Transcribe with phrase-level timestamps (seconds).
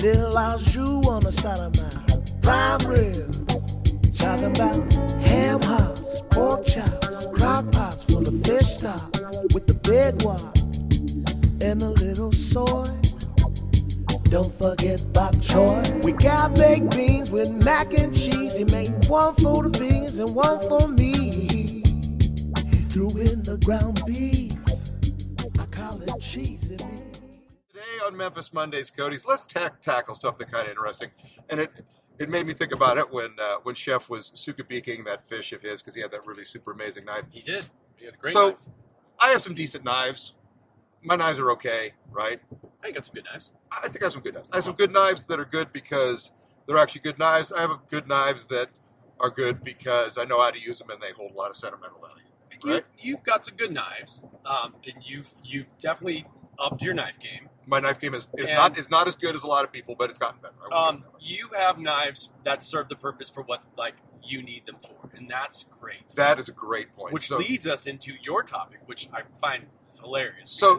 [0.00, 3.46] little au jus on the side of my prime rib.
[4.12, 4.92] Talking about
[5.22, 9.14] ham hocks, pork chops, crock pots full of fish stock
[9.52, 10.56] with the big wok
[11.60, 12.88] and a little soy.
[14.30, 16.02] Don't forget bok choy.
[16.02, 18.56] We got baked beans with mac and cheese.
[18.56, 21.82] He made one for the vegans and one for me.
[22.70, 24.54] He threw in the ground beef.
[25.58, 27.19] I call it cheesy meat.
[28.10, 31.10] On Memphis Mondays, Cody's, let's tack tackle something kind of interesting,
[31.48, 31.70] and it
[32.18, 35.62] it made me think about it when uh, when Chef was sukabiking that fish of
[35.62, 37.26] his because he had that really super amazing knife.
[37.32, 37.66] He did.
[37.94, 38.58] He had a great so knife.
[39.20, 40.34] I have some decent knives.
[41.04, 42.40] My knives are okay, right?
[42.80, 43.52] I think got some good knives.
[43.70, 44.50] I think I have some good knives.
[44.52, 46.32] I have some good knives that are good because
[46.66, 47.52] they're actually good knives.
[47.52, 48.70] I have good knives that
[49.20, 51.56] are good because I know how to use them and they hold a lot of
[51.56, 52.24] sentimental value.
[52.64, 52.84] You, Right?
[52.98, 56.26] You've got some good knives, um, and you've you've definitely
[56.58, 57.49] upped your knife game.
[57.70, 59.70] My knife game is, is And- not is not as good as a lot of
[59.72, 60.54] people, but it's gotten better.
[60.60, 61.18] I will give Um, it that way.
[61.22, 65.30] you have knives that serve the purpose for what like you need them for, and
[65.30, 66.08] that's great.
[66.16, 67.12] that is a great point.
[67.14, 70.50] which So- leads us into your topic, which I find is hilarious.
[70.50, 70.78] So,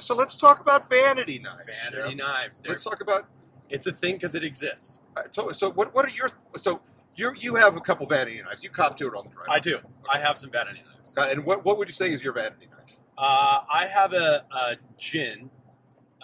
[0.00, 1.68] so let's talk about vanity knives.
[1.92, 3.26] vanity knives, Let's talk about.
[3.68, 4.98] it's a thing because it exists.
[5.16, 5.94] uh, So, so what?
[5.94, 6.30] What are your?
[6.56, 6.80] So,
[7.16, 8.64] you you have a couple vanity knives.
[8.64, 9.48] You cop to it on the drive.
[9.48, 9.78] I do.
[10.12, 11.16] I have some vanity knives.
[11.16, 12.96] Uh, and what what would you say is your vanity knife?
[13.18, 15.50] Uh, I have a, a gin,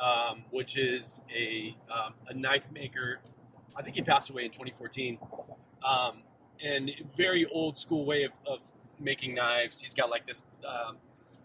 [0.02, 3.20] um, which is a um, a knife maker.
[3.76, 5.18] I think he passed away in 2014.
[5.84, 6.22] Um,
[6.64, 8.60] and very old school way of, of
[8.98, 9.80] making knives.
[9.80, 10.96] He's got like this um,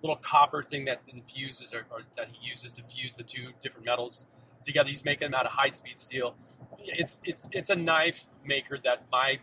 [0.02, 3.86] little copper thing that infuses or, or that he uses to fuse the two different
[3.86, 4.26] metals
[4.64, 4.90] together.
[4.90, 6.36] He's making them out of high speed steel.
[6.80, 9.40] It's it's it's a knife maker that my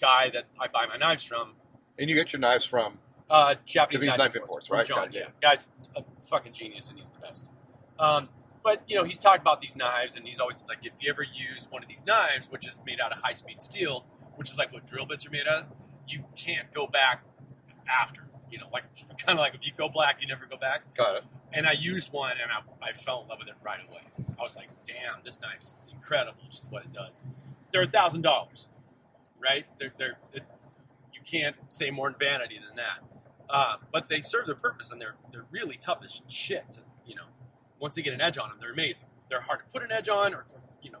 [0.00, 1.52] guy that I buy my knives from
[1.98, 2.98] And you get your knives from.
[3.30, 4.86] uh, Japanese Japanese knife, knife imports, imports, right?
[4.86, 5.20] John, yeah.
[5.20, 5.26] yeah.
[5.40, 7.48] guy's a fucking genius and he's the best.
[7.98, 8.28] Um,
[8.62, 11.22] but you know, he's talked about these knives, and he's always like, if you ever
[11.22, 14.58] use one of these knives, which is made out of high speed steel, which is
[14.58, 15.64] like what drill bits are made out of,
[16.08, 17.22] you can't go back
[17.88, 18.22] after.
[18.50, 18.84] You know, like
[19.24, 20.94] kind of like if you go black, you never go back.
[20.94, 21.24] Got it.
[21.52, 24.02] And I used one, and I, I fell in love with it right away.
[24.38, 27.20] I was like, damn, this knife's incredible, just what it does.
[27.72, 28.68] They're a thousand dollars,
[29.40, 29.66] right?
[29.78, 30.42] They're they're it,
[31.14, 32.98] you can't say more than vanity than that.
[33.48, 36.72] Uh, but they serve their purpose, and they're they're really tough as shit.
[36.72, 37.26] To, you know,
[37.80, 39.06] once they get an edge on them, they're amazing.
[39.28, 40.46] They're hard to put an edge on, or,
[40.82, 41.00] you know,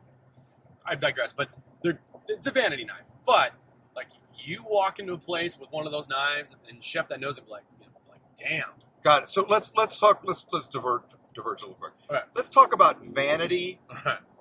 [0.84, 1.32] I digress.
[1.32, 1.48] But
[1.82, 3.06] they're it's a vanity knife.
[3.24, 3.52] But
[3.94, 7.38] like you walk into a place with one of those knives, and chef that knows
[7.38, 8.70] it, like, you know, like damn,
[9.06, 9.30] Got it.
[9.30, 10.22] So let's let's talk.
[10.24, 11.92] Let's let's divert diverge a little quick.
[12.10, 12.24] Right.
[12.34, 13.78] Let's talk about vanity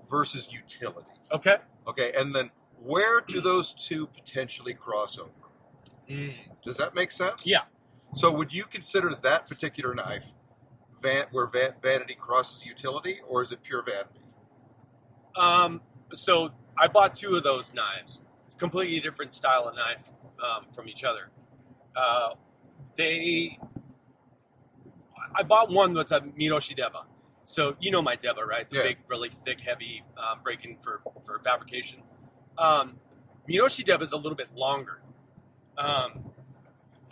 [0.09, 1.11] versus utility.
[1.31, 1.57] okay.
[1.87, 2.49] Okay, and then
[2.81, 5.29] where do those two potentially cross over?
[6.09, 6.33] Mm.
[6.63, 7.45] Does that make sense?
[7.45, 7.65] Yeah.
[8.15, 10.33] So would you consider that particular knife
[11.01, 14.21] van, where van, vanity crosses utility, or is it pure vanity?
[15.35, 15.81] Um,
[16.13, 20.11] so I bought two of those knives, It's completely different style of knife
[20.43, 21.29] um, from each other.
[21.95, 22.29] Uh,
[22.95, 23.59] they,
[25.35, 27.05] I bought one that's a Mioroshi Deba.
[27.43, 28.69] So you know my Deba, right?
[28.69, 28.83] The Yeah.
[28.83, 32.01] big, really thick, heavy um, breaking for for fabrication.
[32.57, 32.97] Um,
[33.47, 35.01] Mioroshi Deba is a little bit longer.
[35.77, 36.31] Um,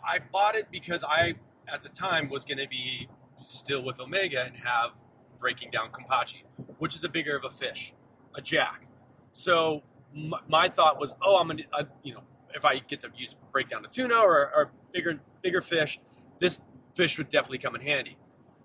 [0.04, 1.36] I bought it because I,
[1.68, 3.08] at the time, was going to be
[3.46, 4.92] still with Omega and have
[5.40, 6.44] breaking down Kampachi,
[6.78, 7.94] which is a bigger of a fish,
[8.34, 8.88] a jack.
[9.32, 9.84] So
[10.14, 12.24] my, my thought was, oh, I'm gonna, I, you know,
[12.56, 16.00] if I get to use break down a tuna or, or bigger bigger fish,
[16.40, 16.62] this
[16.94, 18.18] fish would definitely come in handy.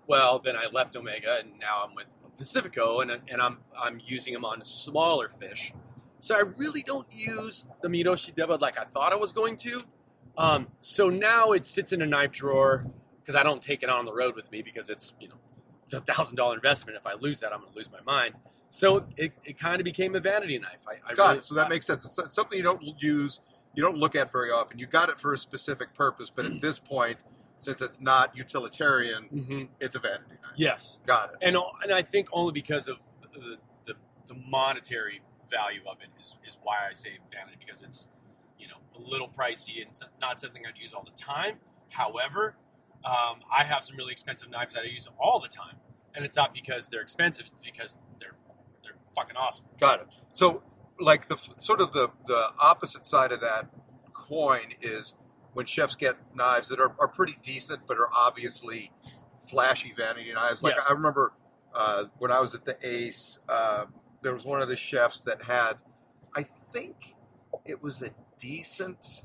[0.07, 4.33] Well, then I left Omega and now I'm with Pacifico and, and I'm I'm using
[4.33, 5.73] them on smaller fish.
[6.19, 9.81] So I really don't use the Mioroshi Deba like I thought I was going to.
[10.37, 12.85] Um, so now it sits in a knife drawer
[13.29, 15.35] because I don't take it on the road with me because it's you know
[15.85, 16.97] it's a thousand dollar investment.
[16.97, 18.33] If I lose that, I'm going to lose my mind.
[18.71, 20.87] So it, it kind of became a vanity knife.
[20.87, 21.43] I, I Got really, it.
[21.43, 22.17] So that makes sense.
[22.17, 23.39] It's something you don't use,
[23.75, 24.79] you don't look at very often.
[24.79, 27.19] You got it for a specific purpose, but at this point,
[27.55, 30.53] since it's not utilitarian, hmm it's a vanity knife.
[30.55, 31.35] Yes, Got it.
[31.43, 32.97] and and I think only because of
[33.31, 33.93] the the,
[34.27, 35.21] the monetary
[35.51, 38.07] value of it is, is why I say vanity because it's
[38.57, 41.57] you know a little pricey and not something I'd use all the time.
[41.91, 42.55] However,
[43.05, 45.75] um, I have some really expensive knives that I use all the time,
[46.15, 48.35] and it's not because they're expensive; it's because they're
[48.83, 49.65] they're fucking awesome.
[49.79, 50.07] Got it.
[50.31, 50.63] So,
[50.99, 53.69] like the sort of the the opposite side of that
[54.13, 55.13] coin is
[55.53, 58.91] when chefs get knives that are, are pretty decent, but are obviously
[59.49, 60.61] flashy vanity knives.
[60.61, 60.85] Like Yes.
[60.89, 61.33] I remember
[61.73, 63.85] uh, when I was at the Ace, uh,
[64.21, 65.73] there was one of the chefs that had,
[66.35, 67.15] I think
[67.65, 69.23] it was a decent.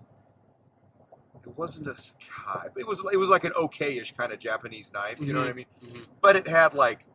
[1.47, 2.69] It wasn't a Sakai.
[2.73, 5.21] but It was it was like an okayish kind of Japanese knife.
[5.21, 5.67] You know what I mean?
[5.85, 6.07] Mhm.
[6.21, 7.07] But it had like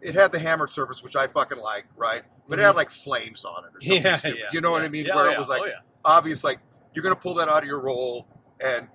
[0.00, 2.22] it had the hammered surface, which I fucking like, right?
[2.48, 2.66] But it Mhm.
[2.66, 4.38] had like flames on it or something Yeah, stupid.
[4.38, 4.82] yeah, you know what.
[4.82, 5.06] I mean?
[5.06, 5.80] Yeah, Where oh, it was like oh, yeah.
[6.04, 6.60] obvious, like
[6.94, 8.26] you're gonna pull that out of your roll,
[8.60, 8.88] and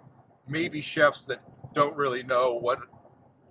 [0.48, 1.42] maybe chefs that
[1.74, 2.80] don't really know what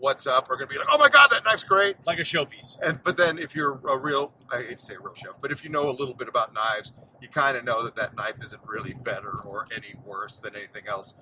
[0.02, 2.76] what's up are gonna be like, "Oh my god, that knife's great!" like a showpiece.
[2.82, 5.52] And but then if you're a real, I hate to say a real chef, but
[5.52, 8.42] if you know a little bit about knives, you kind of know that that knife
[8.42, 11.14] isn't really better or any worse than anything else.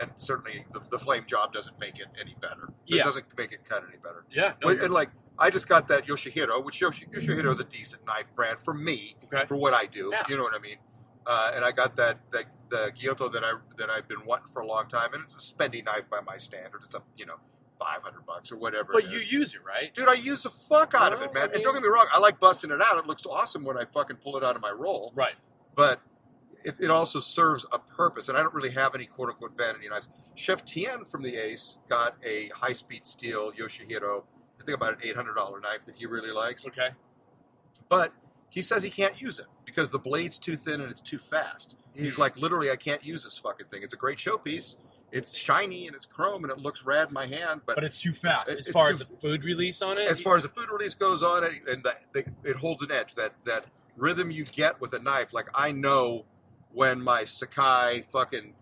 [0.00, 2.68] And certainly the, the flame job doesn't make it any better.
[2.86, 3.02] It Yeah.
[3.02, 4.24] doesn't make it cut any better.
[4.30, 7.64] Yeah, no, But- and like I just got that Yoshihiro, which Yoshi, Yoshihiro is a
[7.64, 9.46] decent knife brand for me okay.
[9.46, 10.10] for what I do.
[10.12, 10.24] Yeah.
[10.28, 10.76] You know what I mean?
[11.26, 14.62] Uh, and I got that, that the Gyuto that I that I've been wanting for
[14.62, 16.86] a long time, and it's a spendy knife by my standards.
[16.86, 17.36] It's a you know
[17.78, 18.92] five hundred bucks or whatever.
[18.92, 19.94] But you use it, right?
[19.94, 21.50] Dude, I use the fuck out of it, man.
[21.50, 22.98] I and don't get me wrong, I like busting it out.
[22.98, 25.12] It looks awesome when I fucking pull it out of my roll.
[25.14, 25.34] Right.
[25.74, 26.00] But
[26.64, 29.88] it, it also serves a purpose, and I don't really have any quote unquote vanity
[29.88, 30.08] knives.
[30.34, 34.24] Chef Tien from the Ace got a high speed steel Yoshihiro,
[34.60, 36.66] I think about an eight hundred dollar knife that he really likes.
[36.66, 36.90] Okay.
[37.88, 38.12] But
[38.50, 41.76] he says he can't use it because the blade's too thin and it's too fast.
[41.94, 42.18] He's Mm.
[42.18, 43.82] like, literally, I can't use this fucking thing.
[43.82, 44.76] It's a great showpiece.
[45.10, 48.00] It's shiny and it's chrome and it looks rad in my hand, but But it's
[48.00, 50.06] too fast It- as far as the food release on it.
[50.08, 52.90] as far as the food release goes on it and the, the, it holds an
[52.92, 53.64] edge that that
[53.96, 56.24] rhythm you get with a knife like i know
[56.72, 58.54] when my sakai fucking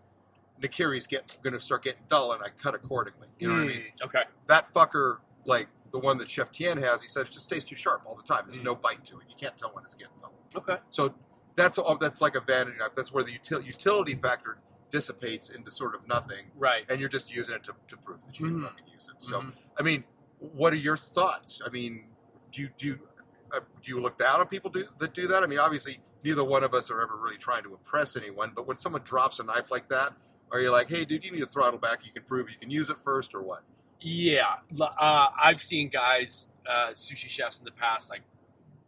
[0.63, 3.67] nakiri's get going to start getting dull and i cut accordingly you know what i
[3.67, 4.23] mean Mm, Okay.
[4.47, 8.03] that fucker like the one that chef tien has he it just stays too sharp
[8.07, 8.65] all the time there's Mm.
[8.65, 10.79] no bite to it you can't tell when it's getting dull Okay.
[10.89, 11.15] so
[11.57, 14.57] that's all that's like a vanity knife that's where the util, utility factor
[14.91, 16.85] dissipates into sort of nothing Right.
[16.89, 18.69] and you're just using it to, to prove that you can Mhm.
[18.69, 19.53] fucking use it so Mhm.
[19.79, 20.05] I mean,
[20.39, 21.61] what are your thoughts?
[21.65, 22.09] I mean,
[22.53, 23.09] do you do you,
[23.53, 25.43] uh, do you look down on people do, that do that?
[25.43, 28.53] I mean, obviously, neither one of us are ever really trying to impress anyone.
[28.55, 30.15] But when someone drops a knife like that,
[30.51, 32.05] are you like, hey, dude, you need to throttle back?
[32.07, 33.65] You can prove you can use it first, or what?
[34.01, 38.23] Yeah, uh, I've seen guys, uh, sushi chefs in the past, like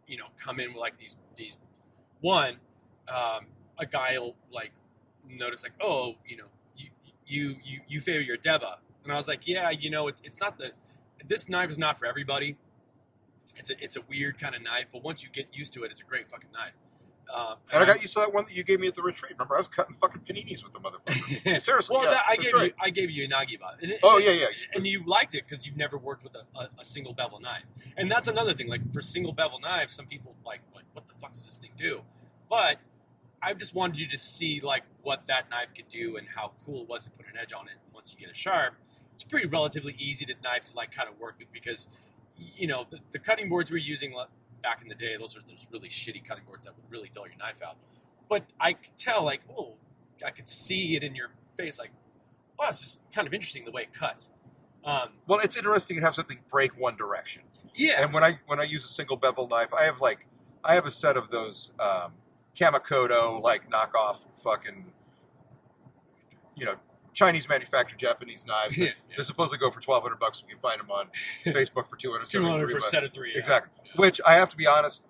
[0.07, 1.57] you know, come in with like these these.
[2.21, 2.59] One,
[3.07, 3.47] um,
[3.77, 4.71] a guy will like
[5.37, 6.45] notice like, oh, you know,
[6.75, 6.89] you
[7.25, 10.39] you you, you favor your deba, and I was like, yeah, you know, it, it's
[10.39, 10.71] not the
[11.25, 12.57] this knife is not for everybody.
[13.55, 15.91] It's a it's a weird kind of knife, but once you get used to it,
[15.91, 16.73] it's a great fucking knife.
[17.31, 19.33] Uh, And I got used to that one that you gave me at the retreat.
[19.33, 21.61] Remember, I was cutting fucking paninis with the motherfucker.
[21.61, 22.71] Seriously, well, yeah, that, I gave great.
[22.75, 23.79] you I gave you a nagiba.
[23.83, 24.47] And Oh yeah, yeah.
[24.73, 27.65] and you liked it because you've never worked with a, a, a single bevel knife.
[27.97, 28.67] And that's another thing.
[28.67, 31.69] Like for single bevel knives, some people like like what the fuck does this thing
[31.77, 32.01] do?
[32.49, 32.77] But
[33.41, 36.81] I just wanted you to see like what that knife could do and how cool
[36.83, 37.75] it was to put an edge on it.
[37.93, 38.73] Once you get it sharp,
[39.13, 41.87] it's pretty relatively easy to knife to like kind of work with because
[42.37, 44.13] you know the, the cutting boards we were using
[44.61, 45.15] back in the day.
[45.17, 47.77] Those are those really shitty cutting boards that would really dull your knife out.
[48.29, 49.73] But I could tell like oh
[50.25, 51.91] I could see it in your face like
[52.57, 54.31] wow it's just kind of interesting the way it cuts.
[54.83, 57.43] Um, Well, it's interesting to have something break one direction.
[57.75, 60.25] yeah, And when I when I use a single bevel knife, I have like
[60.63, 62.13] I have a set of those um,
[62.59, 64.91] Kamakoto like knockoff fucking
[66.55, 66.75] you know
[67.13, 68.77] Chinese manufactured Japanese knives.
[68.77, 70.41] that- yeah, They supposedly go for twelve hundred bucks.
[70.47, 71.07] You can find them on
[71.45, 73.31] Facebook for two hundred two hundred for a set of three.
[73.33, 73.39] yeah.
[73.39, 73.71] Exactly.
[73.85, 73.91] Yeah.
[73.95, 75.05] Which I have to be honest,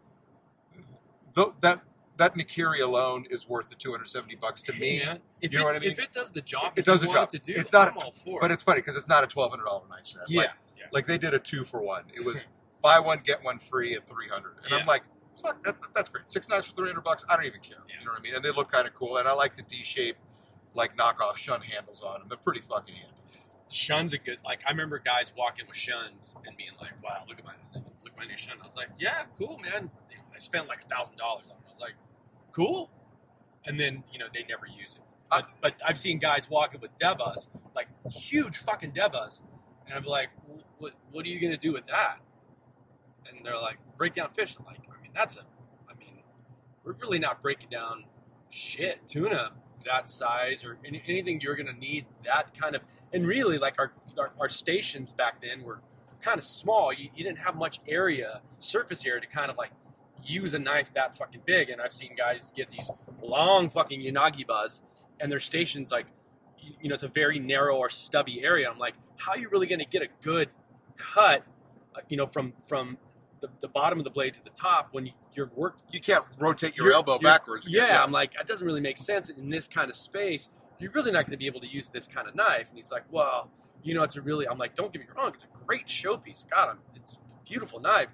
[1.36, 1.82] th- that
[2.18, 5.02] that Nakiri alone is worth the two hundred seventy bucks to me.
[5.06, 5.92] man, if you know it, what I mean?
[5.92, 7.30] If it does the job, It does the job.
[7.34, 7.60] it to do.
[7.60, 9.66] It's not I'm a- all for But it's funny because it's not a twelve hundred
[9.66, 10.24] dollar knife set.
[10.28, 10.84] yeah, Like, yeah.
[10.92, 12.04] like they did a two for one.
[12.14, 12.46] It was
[12.82, 14.78] buy one get one free at three hundred, and Yeah.
[14.78, 15.04] I'm like,
[15.42, 16.30] fuck, that, that's great.
[16.30, 17.26] Six knives for three hundred bucks.
[17.30, 17.78] I don't even care.
[17.88, 17.96] Yeah.
[18.00, 18.36] You know what I mean?
[18.36, 20.18] And they look kind of cool, and I like the D shape,
[20.74, 22.30] like knockoff shun handles on them.
[22.30, 23.14] They're pretty fucking handy.
[23.72, 24.40] Shun's a good.
[24.44, 28.14] Like I remember guys walking with Shuns and being like, "Wow, look at my look
[28.14, 29.92] at my new Shun." I was like, "Yeah, cool, man."
[30.34, 31.64] I spent like a thousand dollars on it.
[31.68, 31.94] I was like,
[32.52, 32.90] "Cool,"
[33.66, 35.02] and then you know they never use it.
[35.30, 39.44] But, but I've seen guys walking with Debas, like huge fucking Debas,
[39.86, 40.30] and I'm like,
[40.80, 42.18] "What what are you gonna do with that?"
[43.30, 44.89] And they're like, "Break down fish." I'm like, I
[45.20, 45.42] that's a,
[45.90, 46.24] I mean,
[46.86, 48.06] we're really not breaking down
[48.50, 49.52] shit tuna
[49.86, 52.82] that size or any, anything you're gonna need that kind of
[53.14, 55.82] and really like our our, our stations back then were
[56.22, 56.92] kind of small.
[56.92, 59.72] You, you didn't have much area surface area to kind of like
[60.24, 61.70] use a knife that fucking big.
[61.70, 62.90] And i've seen guys get these
[63.22, 64.82] long fucking yanagibas
[65.20, 66.08] and their stations like
[66.58, 68.70] you, you know it's a very narrow or stubby area.
[68.70, 70.50] I'm like how are you really going to get a good
[70.96, 71.44] cut
[71.94, 72.98] uh, you know from from
[73.42, 76.26] the, the bottom of the blade to the top when you, you're worked You can't
[76.38, 77.68] rotate your elbow backwards.
[77.68, 80.50] Yeah, I'm like, that doesn't really make sense in this kind of space.
[80.80, 82.70] You're really not going to be able to use this kind of knife.
[82.70, 83.50] And he's like, well,
[83.84, 84.48] you know, it's a really.
[84.48, 86.46] I'm like, don't get me wrong, it's a great showpiece.
[86.50, 88.10] God, I'm, it's a beautiful knife.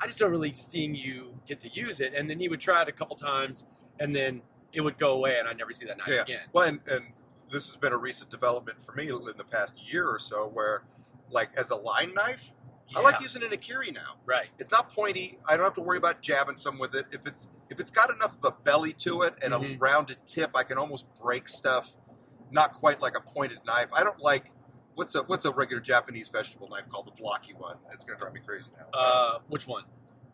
[0.00, 2.14] I just don't really seeing you get to use it.
[2.14, 3.66] And then he would try it a couple times,
[3.98, 6.22] and then it would go away, and I'd never see that knife Yeah.
[6.22, 6.40] again.
[6.52, 7.04] Well, and, and
[7.52, 10.84] this has been a recent development for me in the past year or so, where,
[11.30, 12.52] like, as a line knife,
[12.94, 14.16] I like using an Akiri now.
[14.26, 14.48] Right.
[14.58, 15.38] It's not pointy.
[15.46, 17.06] I don't have to worry about jabbing some with it.
[17.12, 19.80] If it's if it's got enough of a belly to it and a Mhm.
[19.80, 21.96] rounded tip, I can almost break stuff.
[22.50, 23.90] Not quite like a pointed knife.
[23.92, 24.50] I don't like
[24.96, 27.76] what's a what's a regular Japanese vegetable knife called the blocky one.
[27.92, 28.98] It's gonna drive me crazy now.
[28.98, 29.84] Uh, which one?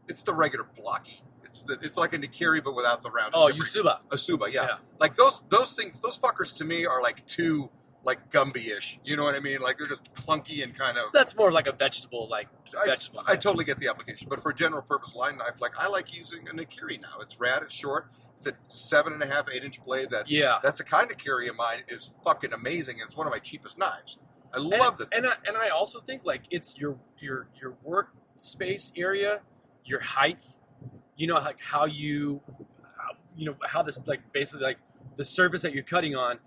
[0.08, 1.20] it's the regular blocky.
[1.42, 3.32] It's the it's like a Nakiri but without the round.
[3.34, 3.56] Oh, tip.
[3.56, 4.00] Usuba.
[4.10, 4.62] A Suba, yeah.
[4.66, 4.76] Yeah.
[5.00, 7.70] Like those those things, those fuckers to me are like too
[8.06, 9.00] like Gumby-ish.
[9.04, 9.60] You know what I mean?
[9.60, 11.12] Like they're just clunky and kind of.
[11.12, 12.48] That's more like a vegetable, like
[12.80, 13.22] I, vegetable.
[13.26, 16.16] I totally get the application, but for a general purpose line knife, like I like
[16.16, 17.18] using a Nakiri now.
[17.20, 18.08] It's rad, it's short,
[18.38, 20.10] it's a seven and a half, eight inch blade.
[20.10, 20.58] That yeah.
[20.62, 23.40] that's the kind of Nakiri of mine is fucking amazing, and it's one of my
[23.40, 24.18] cheapest knives.
[24.54, 25.18] I love the thing.
[25.18, 29.40] and I, and I also think like it's your your your work space area,
[29.84, 30.38] your height.
[31.16, 32.42] You know, like how you,
[33.34, 34.78] you know, how this like basically like
[35.16, 36.38] the surface that you're cutting on.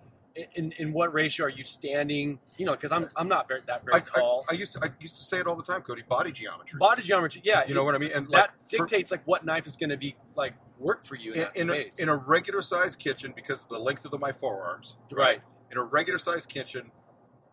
[0.55, 2.39] In, in what ratio are you standing?
[2.57, 4.45] You know, because I'm I'm not very that very I, I, tall.
[4.49, 6.03] I used to I used to say it all the time, Cody.
[6.07, 6.77] Body geometry.
[6.79, 7.63] Body geometry, yeah.
[7.67, 8.11] you know what I mean?
[8.13, 11.15] And that like for- dictates like what knife is going to be like work for
[11.15, 11.99] you in, in, a, space.
[11.99, 14.95] in a regular sized kitchen because of the length of the, my forearms.
[15.11, 15.41] Right.
[15.71, 16.91] In a regular sized kitchen,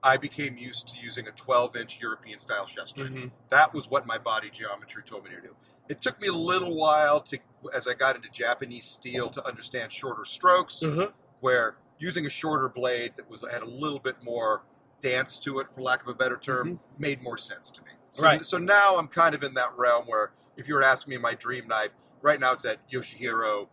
[0.02, 3.14] I became used to using a 12 inch European style chef's knife.
[3.14, 3.30] Mhm.
[3.50, 5.56] That was what my body geometry told me to do.
[5.88, 7.38] It took me a little while to,
[7.74, 11.08] as I got into Japanese steel, to understand shorter strokes, Uh-huh.
[11.40, 14.62] where using a shorter blade that was had a little bit more
[15.02, 17.88] dance to it, for lack of a better term, made more sense to me.
[18.10, 18.24] So, Mm-hmm.
[18.38, 18.44] Right.
[18.46, 21.34] So now I'm kind of in that realm where if you were asking me my
[21.34, 21.90] dream knife,
[22.22, 23.68] right now it's at Yoshihiro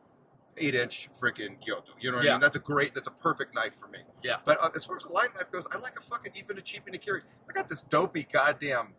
[0.57, 1.93] eight inch freaking Gyuto.
[1.99, 2.31] You know what I Yeah.
[2.33, 2.41] mean?
[2.41, 3.99] That's a great, that's a perfect knife for me.
[4.21, 4.37] Yeah.
[4.45, 6.61] But uh, as far as a line knife goes, I like a fucking even a
[6.61, 7.21] cheap Nakiri.
[7.49, 8.89] I got this dopey goddamn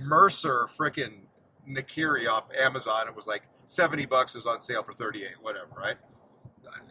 [0.00, 1.20] Mercer freaking
[1.68, 3.08] Nakiri off Amazon.
[3.08, 4.34] It was like seventy bucks.
[4.34, 5.96] It was on sale for thirty eight, whatever, right?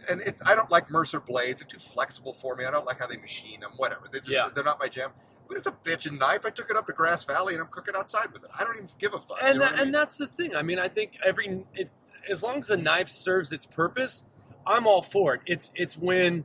[0.09, 1.61] And it's I don't like Mercer blades.
[1.61, 2.65] They're too flexible for me.
[2.65, 3.71] I don't like how they machine them.
[3.77, 4.07] Whatever.
[4.11, 4.49] They just Yeah.
[4.53, 5.11] they're not my jam.
[5.47, 6.45] But it's a bitchin' knife.
[6.45, 8.49] I took it up to Grass Valley and I'm cooking outside with it.
[8.57, 9.37] I don't even give a fuck.
[9.41, 9.85] and you know that, I mean?
[9.87, 10.55] and that's the thing.
[10.55, 11.89] I mean, I think every it,
[12.29, 14.23] as long as the knife serves its purpose,
[14.65, 15.41] I'm all for it.
[15.45, 16.43] It's it's when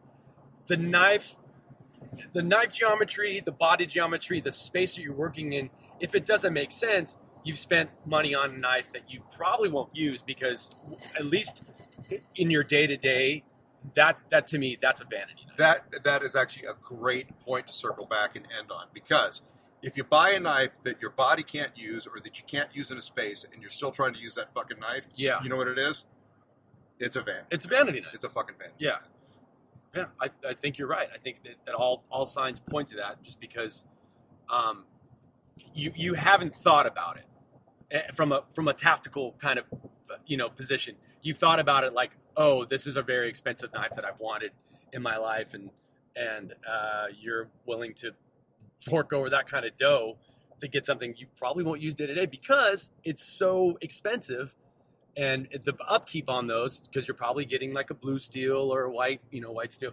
[0.67, 1.35] the knife,
[2.33, 6.53] the knife geometry, the body geometry, the space that you're working in, if it doesn't
[6.53, 10.75] make sense, you've spent money on a knife that you probably won't use because
[11.17, 11.63] at least
[12.37, 13.45] in your day to day,
[13.95, 15.57] that that to me that's a vanity knife.
[15.59, 19.43] that that is actually a great point to circle back and end on because
[19.83, 22.93] if you buy a knife that your body can't use or that you can't use
[22.93, 25.57] in a space and you're still trying to use that fucking knife, Yeah, you know
[25.57, 26.07] what it is?
[27.01, 27.43] It's a van.
[27.51, 28.15] it's a vanity knife.
[28.15, 28.69] It's a fucking van.
[28.79, 28.99] Yeah,
[29.97, 31.09] yeah, I, I think you're right.
[31.13, 33.85] I think that, that all all signs point to that, just because
[34.49, 34.85] um,
[35.75, 37.25] you you haven't thought about it
[38.15, 39.65] from a from a tactical kind of
[40.27, 40.97] you know position.
[41.23, 44.53] You've thought about it like, oh, this is a very expensive knife that I've wanted
[44.93, 45.71] in my life, and
[46.17, 48.13] and uh, you're willing to
[48.85, 50.17] fork over that kind of dough
[50.61, 54.55] to get something you probably won't use day to day because it's so expensive
[55.17, 59.21] and the upkeep on those because you're probably getting like a blue steel or white
[59.31, 59.93] you know white steel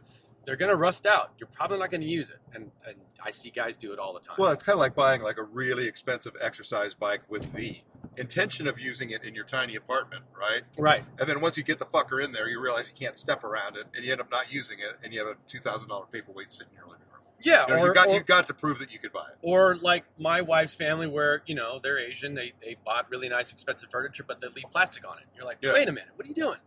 [0.49, 3.29] they're going to rust out you're probably not going to use it and, and i
[3.29, 5.43] see guys do it all the time Well, it's kind of like buying like a
[5.43, 7.77] really expensive exercise bike with the
[8.17, 10.63] intention of using it in your tiny apartment, right?
[10.77, 13.43] right And then once you get the fucker in there, you realize you can't step
[13.43, 15.87] around it, and you end up not using it, and you have a two thousand
[15.89, 17.21] dollar paperweight sitting in your living room.
[17.41, 19.27] yeah You, know, or, you got or, you got to prove that you could buy
[19.31, 19.37] it.
[19.41, 23.51] or like my wife's family where you know they're asian they, they bought really nice
[23.53, 25.73] expensive furniture but they leave plastic on it you're like Yeah.
[25.73, 26.57] wait a minute what are you doing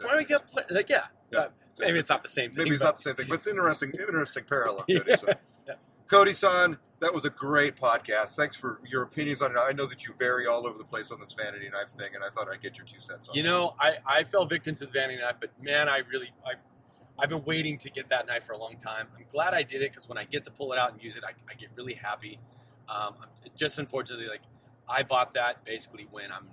[0.00, 0.62] why do we get pla-?
[0.70, 1.46] like yeah, Yeah.
[1.78, 3.92] Maybe it's not the same thing Maybe it's not the same thing, but it's interesting.
[3.92, 4.84] Interesting parallel.
[4.88, 5.94] Cody, yes, yes.
[6.08, 8.34] Cody San, that was a great podcast.
[8.34, 9.58] Thanks for your opinions on it.
[9.60, 12.24] I know that you vary all over the place on this vanity knife thing, and
[12.24, 13.46] I thought I'd get your two cents on You it.
[13.46, 16.54] know, I, I fell victim to the vanity knife, but man, I really I
[17.20, 19.06] I've been waiting to get that knife for a long time.
[19.16, 21.16] I'm glad I did it because when I get to pull it out and use
[21.16, 22.38] it, I, I get really happy.
[22.88, 23.14] Um,
[23.56, 24.42] just unfortunately, like
[24.88, 26.46] I bought that basically when I'm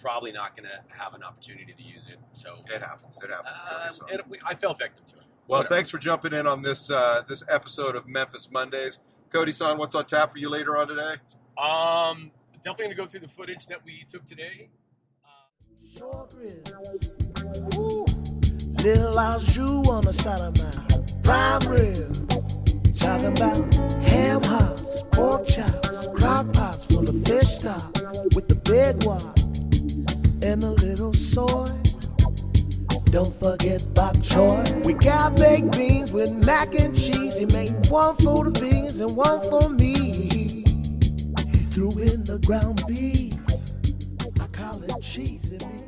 [0.00, 2.18] probably not going to have an opportunity to use it.
[2.32, 3.18] So It happens.
[3.22, 3.62] It happens.
[4.00, 5.20] Cody um, it, we, I fell victim to it.
[5.46, 5.74] well, whatever.
[5.74, 8.98] thanks for jumping in on this uh, this episode of Memphis Mondays.
[9.30, 11.14] Cody San, what's on tap for you later on today?
[11.58, 12.30] Um,
[12.62, 14.68] definitely going to go through the footage that we took today.
[15.96, 16.70] Short ribs.
[17.76, 18.06] Ooh.
[18.82, 22.28] Little au jus on the side of my prime rib.
[22.94, 23.74] Talking about
[24.04, 27.94] ham hocks, pork chops, crock pots full of fish stock
[28.34, 29.38] with the big wok
[30.44, 31.70] and a little soy.
[33.06, 34.84] Don't forget bok choy.
[34.84, 37.38] We got baked beans with mac and cheese.
[37.38, 40.64] He made one for the vegans and one for me.
[41.50, 43.34] He threw in the ground beef.
[44.40, 45.83] I call it cheesy meat.